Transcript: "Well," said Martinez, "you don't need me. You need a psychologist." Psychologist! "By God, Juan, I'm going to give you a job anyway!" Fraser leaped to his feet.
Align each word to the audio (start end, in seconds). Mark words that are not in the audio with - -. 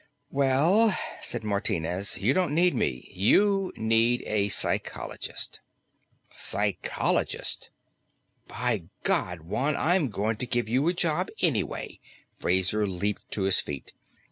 "Well," 0.31 0.97
said 1.21 1.43
Martinez, 1.43 2.17
"you 2.17 2.33
don't 2.33 2.55
need 2.55 2.73
me. 2.73 3.11
You 3.13 3.71
need 3.77 4.23
a 4.25 4.49
psychologist." 4.49 5.61
Psychologist! 6.27 7.69
"By 8.47 8.85
God, 9.03 9.41
Juan, 9.41 9.75
I'm 9.75 10.09
going 10.09 10.37
to 10.37 10.47
give 10.47 10.67
you 10.67 10.87
a 10.87 10.93
job 10.95 11.29
anyway!" 11.43 11.99
Fraser 12.33 12.87
leaped 12.87 13.29
to 13.33 13.43
his 13.43 13.59
feet. 13.59 13.93